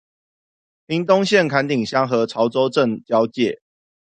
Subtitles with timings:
[0.87, 3.61] 屏東縣崁頂鄉和潮州鎮交界